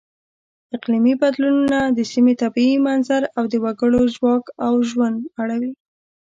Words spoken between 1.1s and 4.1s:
بدلونونه د سیمې طبیعي منظر او د وګړو